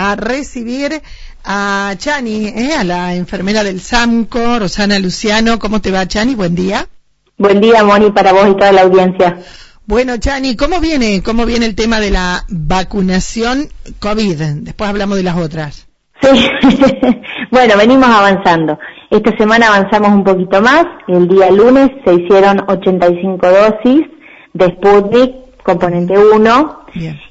a 0.00 0.16
recibir 0.16 1.02
a 1.44 1.94
Chani, 1.96 2.48
¿eh? 2.48 2.74
a 2.78 2.84
la 2.84 3.14
enfermera 3.14 3.62
del 3.62 3.80
SAMCO, 3.80 4.58
Rosana 4.58 4.98
Luciano. 4.98 5.58
¿Cómo 5.58 5.80
te 5.80 5.90
va, 5.90 6.06
Chani? 6.06 6.34
Buen 6.34 6.54
día. 6.54 6.86
Buen 7.36 7.60
día, 7.60 7.84
Moni, 7.84 8.10
para 8.10 8.32
vos 8.32 8.48
y 8.48 8.56
toda 8.56 8.72
la 8.72 8.82
audiencia. 8.82 9.38
Bueno, 9.86 10.16
Chani, 10.18 10.56
¿cómo 10.56 10.80
viene, 10.80 11.22
cómo 11.22 11.46
viene 11.46 11.66
el 11.66 11.74
tema 11.74 12.00
de 12.00 12.10
la 12.10 12.44
vacunación 12.48 13.68
COVID? 13.98 14.40
Después 14.62 14.88
hablamos 14.90 15.16
de 15.16 15.22
las 15.22 15.36
otras. 15.36 15.88
Sí, 16.22 16.28
bueno, 17.50 17.76
venimos 17.76 18.08
avanzando. 18.08 18.78
Esta 19.10 19.36
semana 19.36 19.68
avanzamos 19.68 20.10
un 20.12 20.24
poquito 20.24 20.60
más. 20.60 20.84
El 21.08 21.28
día 21.28 21.50
lunes 21.50 21.90
se 22.04 22.14
hicieron 22.14 22.60
85 22.68 23.46
dosis 23.46 24.06
de 24.52 24.66
Sputnik, 24.66 25.62
componente 25.64 26.18
1. 26.18 26.80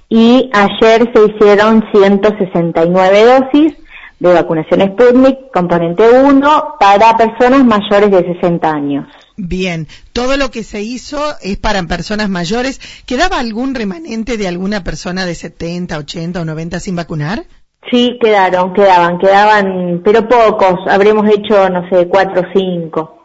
Y 0.10 0.50
ayer 0.54 1.12
se 1.14 1.26
hicieron 1.26 1.86
169 1.94 3.26
dosis 3.26 3.74
de 4.20 4.34
vacunación 4.34 4.82
Sputnik, 4.82 5.52
componente 5.54 6.04
1, 6.10 6.76
para 6.80 7.16
personas 7.16 7.64
mayores 7.64 8.12
de 8.12 8.34
60 8.34 8.70
años. 8.70 9.08
Bien, 9.38 9.88
todo 10.12 10.36
lo 10.36 10.52
que 10.52 10.64
se 10.64 10.82
hizo 10.82 11.18
es 11.42 11.58
para 11.58 11.82
personas 11.84 12.28
mayores. 12.28 12.82
¿Quedaba 13.06 13.40
algún 13.40 13.74
remanente 13.74 14.38
de 14.38 14.48
alguna 14.48 14.84
persona 14.84 15.26
de 15.26 15.36
70, 15.36 15.98
80 15.98 16.42
o 16.42 16.46
90 16.46 16.80
sin 16.80 16.96
vacunar? 16.96 17.44
Sí, 17.90 18.18
quedaron, 18.22 18.74
quedaban, 18.74 19.18
quedaban, 19.20 20.02
pero 20.04 20.28
pocos. 20.28 20.80
Habremos 20.90 21.26
hecho, 21.30 21.70
no 21.70 21.88
sé, 21.90 22.08
cuatro 22.10 22.42
o 22.42 22.52
cinco, 22.54 23.18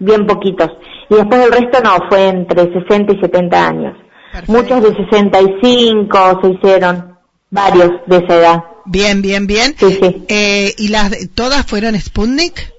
bien 0.00 0.26
poquitos. 0.26 0.70
Y 1.08 1.14
después 1.14 1.44
el 1.44 1.52
resto 1.52 1.80
no, 1.82 2.08
fue 2.08 2.28
entre 2.28 2.72
60 2.72 3.12
y 3.12 3.20
70 3.20 3.68
años. 3.68 4.01
Muchos 4.46 4.82
de 4.82 4.94
65 4.96 6.40
se 6.42 6.48
hicieron, 6.50 7.16
varios 7.50 7.90
de 8.06 8.16
esa 8.16 8.36
edad. 8.36 8.64
Bien, 8.84 9.22
bien, 9.22 9.46
bien. 9.46 9.74
Sí, 9.78 9.98
sí. 10.00 10.24
Eh, 10.28 10.74
¿Y 10.78 10.88
las 10.88 11.12
todas 11.34 11.64
fueron 11.66 11.98
Sputnik? 11.98 12.72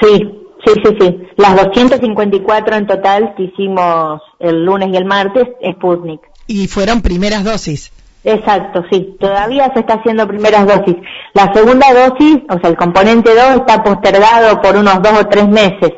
Sí, 0.00 0.30
sí, 0.64 0.72
sí, 0.84 0.96
sí. 1.00 1.22
Las 1.36 1.56
254 1.56 2.76
en 2.76 2.86
total 2.86 3.34
que 3.36 3.44
hicimos 3.44 4.20
el 4.38 4.64
lunes 4.64 4.90
y 4.92 4.96
el 4.96 5.04
martes, 5.04 5.48
Sputnik. 5.76 6.20
¿Y 6.46 6.68
fueron 6.68 7.02
primeras 7.02 7.44
dosis? 7.44 7.90
Exacto, 8.24 8.84
sí. 8.90 9.16
Todavía 9.18 9.72
se 9.74 9.80
está 9.80 9.94
haciendo 9.94 10.28
primeras 10.28 10.66
dosis. 10.66 10.96
La 11.34 11.52
segunda 11.52 11.86
dosis, 11.92 12.38
o 12.48 12.58
sea, 12.60 12.70
el 12.70 12.76
componente 12.76 13.34
2 13.34 13.56
está 13.56 13.82
postergado 13.82 14.60
por 14.60 14.76
unos 14.76 15.02
dos 15.02 15.20
o 15.20 15.26
tres 15.26 15.48
meses. 15.48 15.90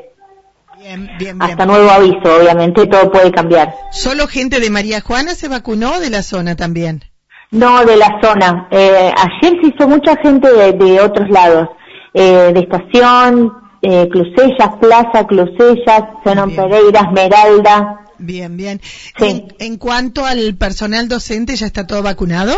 Bien, 0.94 1.10
bien, 1.18 1.38
bien. 1.38 1.42
Hasta 1.42 1.66
nuevo 1.66 1.90
aviso, 1.90 2.36
obviamente, 2.40 2.86
todo 2.86 3.10
puede 3.10 3.32
cambiar. 3.32 3.74
¿Solo 3.90 4.26
gente 4.26 4.60
de 4.60 4.70
María 4.70 5.00
Juana 5.00 5.34
se 5.34 5.48
vacunó 5.48 5.98
de 5.98 6.10
la 6.10 6.22
zona 6.22 6.54
también? 6.56 7.04
No, 7.50 7.84
de 7.84 7.96
la 7.96 8.20
zona. 8.22 8.68
Eh, 8.70 9.12
ayer 9.16 9.60
se 9.60 9.68
hizo 9.68 9.88
mucha 9.88 10.16
gente 10.16 10.48
de, 10.50 11.00
otros 11.00 11.28
lados. 11.30 11.68
Eh, 12.12 12.52
de 12.54 12.60
Estación, 12.60 13.52
eh, 13.82 14.08
Clusellas, 14.08 14.76
Plaza, 14.80 15.26
Clusellas, 15.26 16.02
Zenón 16.24 16.54
Pereira, 16.54 17.00
Esmeralda. 17.00 18.00
Bien, 18.18 18.56
bien. 18.56 18.80
En, 19.18 19.76
cuanto 19.76 20.24
al 20.24 20.54
personal 20.56 21.08
docente, 21.08 21.56
¿ya 21.56 21.66
está 21.66 21.86
todo 21.86 22.02
vacunado? 22.02 22.54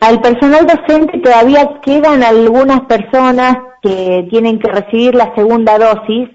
Al 0.00 0.20
personal 0.20 0.66
docente 0.66 1.18
todavía 1.20 1.80
quedan 1.82 2.22
algunas 2.22 2.82
personas 2.82 3.56
que 3.80 4.26
tienen 4.30 4.58
que 4.58 4.68
recibir 4.68 5.14
la 5.14 5.34
segunda 5.34 5.78
dosis 5.78 6.28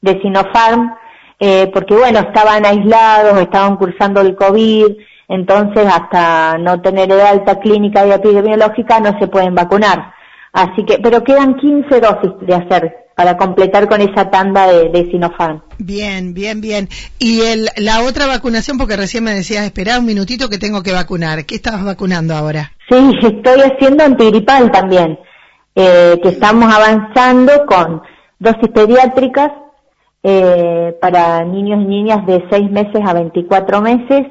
de 0.00 0.20
Sinopharm, 0.20 0.94
eh, 1.40 1.70
porque 1.72 1.94
bueno, 1.94 2.20
estaban 2.20 2.64
aislados, 2.66 3.40
estaban 3.40 3.76
cursando 3.76 4.20
el 4.20 4.34
COVID, 4.34 4.86
entonces 5.28 5.86
hasta 5.86 6.58
no 6.58 6.80
tener 6.80 7.08
de 7.08 7.22
alta 7.22 7.60
clínica 7.60 8.06
y 8.06 8.12
epidemiológica 8.12 9.00
no 9.00 9.18
se 9.18 9.28
pueden 9.28 9.54
vacunar. 9.54 10.12
Así 10.52 10.84
que, 10.84 10.98
pero 10.98 11.22
quedan 11.22 11.56
15 11.56 12.00
dosis 12.00 12.32
de 12.40 12.54
hacer 12.54 13.08
para 13.14 13.36
completar 13.36 13.88
con 13.88 14.00
esa 14.00 14.30
tanda 14.30 14.66
de, 14.68 14.90
de 14.90 15.10
Sinopharm. 15.10 15.62
Bien, 15.78 16.34
bien, 16.34 16.60
bien. 16.60 16.88
Y 17.18 17.42
el, 17.42 17.68
la 17.76 18.02
otra 18.02 18.26
vacunación, 18.26 18.78
porque 18.78 18.96
recién 18.96 19.24
me 19.24 19.32
decías, 19.32 19.64
espera 19.64 19.98
un 19.98 20.06
minutito 20.06 20.48
que 20.48 20.58
tengo 20.58 20.82
que 20.82 20.92
vacunar. 20.92 21.44
¿Qué 21.44 21.56
estabas 21.56 21.84
vacunando 21.84 22.34
ahora? 22.34 22.72
Sí, 22.88 22.96
estoy 23.22 23.60
haciendo 23.60 24.04
antigripal 24.04 24.70
también, 24.70 25.18
eh, 25.74 26.18
que 26.22 26.28
estamos 26.30 26.72
avanzando 26.72 27.66
con 27.66 28.02
dosis 28.38 28.68
pediátricas 28.72 29.50
eh, 30.22 30.96
para 31.00 31.44
niños 31.44 31.80
y 31.82 31.86
niñas 31.86 32.26
de 32.26 32.44
6 32.50 32.70
meses 32.70 33.00
a 33.04 33.14
24 33.14 33.80
meses 33.80 34.26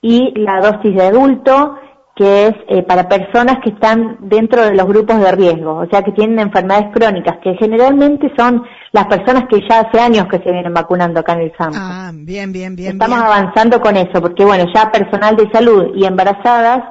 y 0.00 0.32
la 0.38 0.60
dosis 0.60 0.94
de 0.94 1.02
adulto 1.02 1.78
que 2.16 2.46
es 2.46 2.54
eh, 2.68 2.82
para 2.84 3.08
personas 3.08 3.56
que 3.62 3.70
están 3.70 4.18
dentro 4.20 4.64
de 4.64 4.74
los 4.74 4.86
grupos 4.86 5.18
de 5.18 5.32
riesgo, 5.32 5.78
o 5.78 5.88
sea, 5.90 6.02
que 6.02 6.12
tienen 6.12 6.38
enfermedades 6.38 6.92
crónicas, 6.94 7.38
que 7.42 7.56
generalmente 7.58 8.32
son 8.36 8.62
las 8.92 9.06
personas 9.06 9.44
que 9.50 9.60
ya 9.68 9.80
hace 9.80 9.98
años 9.98 10.26
que 10.30 10.38
se 10.38 10.52
vienen 10.52 10.72
vacunando 10.72 11.20
acá 11.20 11.32
en 11.32 11.40
el 11.40 11.52
SAMP. 11.58 11.74
Ah, 11.76 12.12
bien, 12.14 12.52
bien, 12.52 12.76
bien. 12.76 12.92
Estamos 12.92 13.18
avanzando 13.18 13.80
con 13.80 13.96
eso, 13.96 14.20
porque 14.20 14.44
bueno, 14.44 14.64
ya 14.72 14.92
personal 14.92 15.34
de 15.34 15.50
salud 15.50 15.92
y 15.96 16.04
embarazadas 16.04 16.84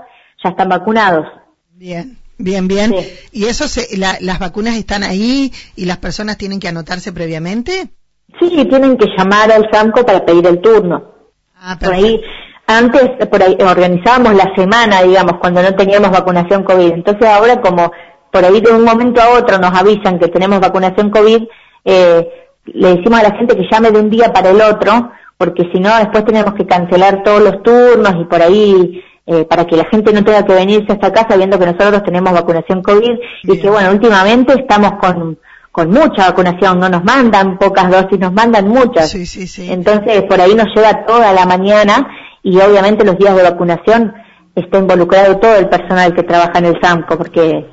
ya 0.43 0.49
están 0.49 0.67
vacunados. 0.67 1.25
Bien. 1.71 2.17
Bien, 2.37 2.67
bien. 2.67 2.93
¿Y 3.31 3.45
eso 3.45 3.67
se, 3.69 3.95
las 3.97 4.39
vacunas 4.39 4.75
están 4.75 5.03
ahí 5.03 5.53
y 5.77 5.85
las 5.85 5.97
personas 5.97 6.37
tienen 6.37 6.59
que 6.59 6.67
anotarse 6.67 7.13
previamente? 7.13 7.89
Sí, 8.39 8.65
tienen 8.65 8.97
que 8.97 9.07
llamar 9.17 9.51
al 9.51 9.69
SAMCO 9.71 10.05
para 10.05 10.25
pedir 10.25 10.47
el 10.47 10.59
turno. 10.61 11.11
Ah, 11.55 11.77
Por 11.79 11.93
ahí 11.93 12.21
antes 12.67 13.27
por 13.27 13.43
ahí, 13.43 13.57
organizábamos 13.59 14.35
la 14.35 14.53
semana, 14.55 15.01
digamos, 15.01 15.33
cuando 15.39 15.61
no 15.61 15.75
teníamos 15.75 16.11
vacunación 16.11 16.63
COVID. 16.63 16.93
Entonces 16.93 17.27
ahora 17.27 17.61
como 17.61 17.91
por 18.31 18.43
ahí 18.43 18.61
de 18.61 18.71
un 18.71 18.83
momento 18.83 19.21
a 19.21 19.37
otro 19.37 19.57
nos 19.57 19.77
avisan 19.77 20.17
que 20.17 20.29
tenemos 20.29 20.59
vacunación 20.59 21.09
COVID, 21.09 21.43
eh, 21.85 22.29
le 22.65 22.95
decimos 22.95 23.19
a 23.19 23.23
la 23.23 23.37
gente 23.37 23.55
que 23.55 23.67
llame 23.69 23.91
de 23.91 23.99
un 23.99 24.09
día 24.09 24.31
para 24.31 24.49
el 24.49 24.61
otro, 24.61 25.11
porque 25.37 25.69
si 25.73 25.79
no 25.79 25.95
después 25.97 26.25
tenemos 26.25 26.53
que 26.53 26.65
cancelar 26.65 27.21
todos 27.23 27.41
los 27.41 27.61
turnos 27.63 28.15
y 28.19 28.25
por 28.25 28.41
ahí 28.41 29.03
eh, 29.25 29.45
para 29.45 29.65
que 29.65 29.75
la 29.75 29.85
gente 29.85 30.13
no 30.13 30.23
tenga 30.23 30.45
que 30.45 30.53
venirse 30.53 30.93
hasta 30.93 31.07
acá 31.07 31.27
sabiendo 31.29 31.59
que 31.59 31.65
nosotros 31.65 32.03
tenemos 32.03 32.33
vacunación 32.33 32.81
COVID 32.81 33.19
y 33.43 33.59
que 33.59 33.69
bueno, 33.69 33.91
últimamente 33.91 34.53
estamos 34.53 34.93
con 34.93 35.37
con 35.73 35.89
mucha 35.89 36.29
vacunación, 36.29 36.79
no 36.79 36.87
nos 36.87 37.03
mandan 37.03 37.57
pocas 37.57 37.89
dosis, 37.89 38.19
nos 38.19 38.31
mandan 38.31 38.67
muchas. 38.67 39.09
Sí, 39.09 39.25
sí, 39.25 39.47
sí. 39.47 39.71
Entonces, 39.71 40.21
por 40.29 40.39
ahí 40.39 40.53
nos 40.53 40.67
lleva 40.75 41.03
toda 41.03 41.33
la 41.33 41.47
mañana 41.47 42.07
y 42.43 42.59
obviamente 42.59 43.03
los 43.03 43.17
días 43.17 43.35
de 43.35 43.41
vacunación 43.41 44.13
está 44.53 44.77
involucrado 44.77 45.39
todo 45.39 45.55
el 45.55 45.67
personal 45.67 46.13
que 46.13 46.21
trabaja 46.21 46.59
en 46.59 46.65
el 46.65 46.75
SAMCO, 46.79 47.17
porque 47.17 47.65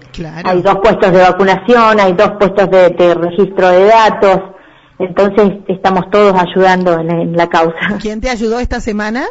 hay 0.44 0.62
dos 0.62 0.76
puestos 0.82 1.12
de 1.12 1.20
vacunación, 1.20 2.00
hay 2.00 2.14
dos 2.14 2.30
puestos 2.38 2.70
de, 2.70 3.14
registro 3.14 3.68
de 3.68 3.84
datos, 3.84 4.40
entonces 4.98 5.58
estamos 5.68 6.04
todos 6.10 6.34
ayudando 6.40 6.98
en, 6.98 7.36
la 7.36 7.48
causa. 7.50 7.98
¿Quién 8.00 8.22
te 8.22 8.30
ayudó 8.30 8.60
esta 8.60 8.80
semana? 8.80 9.26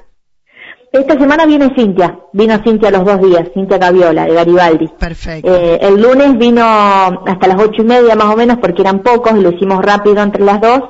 Esta 0.92 1.20
semana 1.20 1.46
viene 1.46 1.72
Cintia, 1.76 2.18
vino 2.34 2.60
Cintia 2.64 2.90
los 2.90 3.06
dos 3.06 3.22
días, 3.22 3.48
Cintia 3.54 3.78
Gaviola, 3.78 4.26
de 4.26 4.34
Garibaldi. 4.34 4.88
Perfecto. 4.98 5.54
Eh, 5.54 5.80
el 5.82 6.02
lunes 6.02 6.38
vino 6.38 6.64
hasta 6.64 7.48
las 7.48 7.62
ocho 7.62 7.84
y 7.84 7.86
media 7.86 8.16
más 8.16 8.34
o 8.34 8.36
menos, 8.36 8.58
porque 8.58 8.82
eran 8.82 9.00
pocos, 9.04 9.34
y 9.38 9.42
lo 9.42 9.52
hicimos 9.52 9.84
rápido 9.84 10.22
entre 10.22 10.44
las 10.44 10.60
dos, 10.60 10.82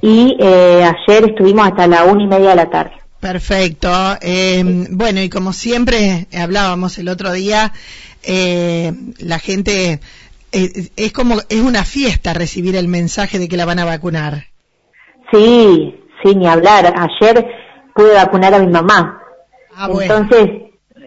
y 0.00 0.36
eh, 0.40 0.82
ayer 0.82 1.30
estuvimos 1.30 1.66
hasta 1.66 1.86
la 1.86 2.04
una 2.04 2.22
y 2.22 2.26
media 2.26 2.50
de 2.50 2.56
la 2.56 2.70
tarde. 2.70 2.92
Perfecto. 3.20 3.90
Eh, 4.22 4.86
bueno, 4.90 5.20
y 5.20 5.28
como 5.28 5.52
siempre 5.52 6.26
hablábamos 6.34 6.96
el 6.96 7.08
otro 7.08 7.32
día, 7.32 7.72
eh, 8.22 8.92
la 9.18 9.38
gente 9.38 10.00
eh, 10.52 10.88
es 10.96 11.12
como 11.12 11.40
es 11.48 11.60
una 11.60 11.84
fiesta 11.84 12.32
recibir 12.32 12.76
el 12.76 12.88
mensaje 12.88 13.38
de 13.38 13.48
que 13.48 13.58
la 13.58 13.66
van 13.66 13.78
a 13.78 13.84
vacunar. 13.84 14.46
Sí, 15.30 15.94
sí, 16.22 16.34
ni 16.34 16.48
hablar. 16.48 16.94
Ayer 16.96 17.46
pude 17.94 18.14
vacunar 18.14 18.54
a 18.54 18.58
mi 18.58 18.68
mamá. 18.68 19.22
Ah, 19.74 19.88
Entonces 20.00 20.48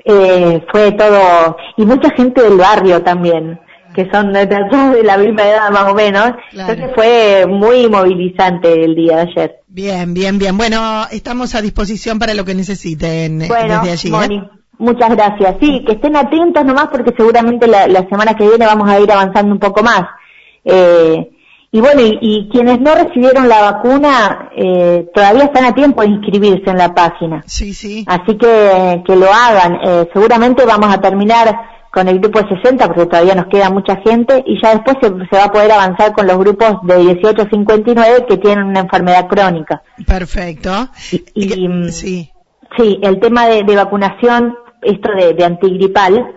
eh, 0.05 0.65
fue 0.71 0.91
todo 0.93 1.57
y 1.77 1.85
mucha 1.85 2.09
gente 2.11 2.41
del 2.41 2.57
barrio 2.57 3.01
también 3.01 3.59
que 3.93 4.09
son 4.11 4.33
de, 4.33 4.45
de 4.45 5.03
la 5.03 5.17
misma 5.17 5.43
edad 5.47 5.69
más 5.71 5.91
o 5.91 5.93
menos. 5.93 6.31
Entonces 6.51 6.89
fue 6.95 7.45
muy 7.47 7.87
movilizante 7.87 8.83
el 8.83 8.95
día 8.95 9.17
de 9.17 9.21
ayer. 9.21 9.59
Bien, 9.67 10.13
bien, 10.13 10.39
bien. 10.39 10.57
Bueno, 10.57 11.05
estamos 11.11 11.55
a 11.55 11.61
disposición 11.61 12.19
para 12.19 12.33
lo 12.33 12.43
que 12.43 12.55
necesiten 12.55 13.43
eh, 13.43 13.47
bueno, 13.47 13.81
desde 13.83 13.91
allí. 13.91 14.33
¿eh? 14.33 14.43
muchas 14.79 15.09
gracias. 15.11 15.55
Sí, 15.61 15.83
que 15.85 15.93
estén 15.93 16.15
atentos 16.15 16.65
nomás 16.65 16.87
porque 16.87 17.13
seguramente 17.15 17.67
la, 17.67 18.07
semana 18.09 18.35
que 18.35 18.47
viene 18.47 18.65
vamos 18.65 18.89
a 18.89 18.99
ir 18.99 19.11
avanzando 19.11 19.53
un 19.53 19.59
poco 19.59 19.83
más. 19.83 20.03
Eh, 20.65 21.29
y 21.75 21.81
bueno, 21.81 22.01
y, 22.03 22.47
quienes 22.51 22.79
no 22.81 22.93
recibieron 22.93 23.49
la 23.49 23.71
vacuna 23.71 24.49
eh, 24.55 25.07
todavía 25.11 25.45
están 25.45 25.65
a 25.65 25.73
tiempo 25.73 26.03
de 26.03 26.09
inscribirse 26.09 26.69
en 26.69 26.77
la 26.77 26.93
página. 26.93 27.41
Sí, 27.47 27.73
sí. 27.73 28.05
Así 28.07 28.37
que 28.37 29.01
que 29.03 29.15
lo 29.15 29.25
hagan. 29.33 29.79
Eh, 29.83 30.07
seguramente 30.13 30.65
vamos 30.65 30.93
a 30.93 31.01
terminar 31.01 31.47
con 31.91 32.07
el 32.07 32.19
grupo 32.19 32.41
de 32.41 32.57
60 32.57 32.85
porque 32.85 33.07
todavía 33.07 33.33
nos 33.33 33.47
queda 33.47 33.71
mucha 33.71 33.95
gente 34.05 34.43
y 34.45 34.61
ya 34.61 34.75
después 34.75 34.97
se, 35.01 35.35
va 35.35 35.45
a 35.45 35.51
poder 35.51 35.71
avanzar 35.71 36.13
con 36.13 36.27
los 36.27 36.37
grupos 36.37 36.75
de 36.83 36.95
18 36.95 37.41
a 37.41 37.49
59 37.49 38.25
que 38.29 38.37
tienen 38.37 38.65
una 38.65 38.81
enfermedad 38.81 39.27
crónica. 39.27 39.81
Perfecto. 40.05 40.89
Y, 41.33 41.67
mm, 41.67 41.89
sí. 41.89 42.29
Sí, 42.77 42.99
el 43.01 43.19
tema 43.19 43.47
de, 43.47 43.63
vacunación, 43.75 44.55
esto 44.83 45.09
de, 45.11 45.43
antigripal, 45.43 46.35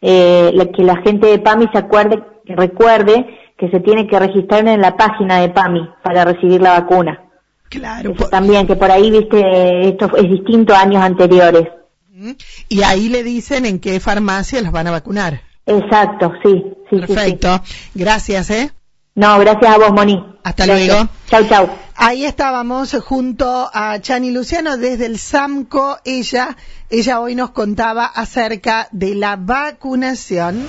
eh, 0.00 0.70
que 0.76 0.82
la 0.84 0.98
gente 1.02 1.26
de 1.26 1.40
PAMI 1.40 1.70
se 1.72 1.78
acuerde, 1.78 2.22
recuerde 2.44 3.26
que 3.58 3.70
se 3.70 3.80
tiene 3.80 4.06
que 4.06 4.18
registrar 4.18 4.66
en 4.68 4.80
la 4.80 4.96
página 4.96 5.40
de 5.40 5.48
PAMI 5.48 5.88
para 6.02 6.24
recibir 6.24 6.60
la 6.60 6.80
vacuna. 6.80 7.22
Claro. 7.68 8.14
También, 8.30 8.66
que 8.66 8.76
por 8.76 8.90
ahí, 8.90 9.10
viste, 9.10 9.88
esto 9.88 10.16
es 10.16 10.30
distinto 10.30 10.74
a 10.74 10.80
años 10.80 11.02
anteriores. 11.02 11.68
Y 12.68 12.82
ahí 12.82 13.08
le 13.08 13.22
dicen 13.22 13.66
en 13.66 13.78
qué 13.78 14.00
farmacia 14.00 14.62
los 14.62 14.72
van 14.72 14.86
a 14.86 14.90
vacunar. 14.90 15.40
Exacto, 15.66 16.32
sí. 16.42 16.64
sí 16.88 16.96
Perfecto. 16.98 17.60
Gracias, 17.94 18.50
¿eh? 18.50 18.70
No, 19.14 19.38
gracias 19.38 19.74
a 19.74 19.78
vos, 19.78 19.92
Moni. 19.92 20.22
Hasta 20.44 20.66
luego. 20.66 21.08
Chau, 21.28 21.48
chau. 21.48 21.68
Ahí 21.96 22.26
estábamos 22.26 22.94
junto 23.02 23.70
a 23.72 23.98
Chani 24.00 24.30
Luciano 24.30 24.76
desde 24.76 25.06
el 25.06 25.18
SAMCO. 25.18 25.98
Ella, 26.04 26.56
ella 26.90 27.20
hoy 27.20 27.34
nos 27.34 27.50
contaba 27.50 28.04
acerca 28.04 28.88
de 28.92 29.14
la 29.14 29.36
vacunación. 29.36 30.66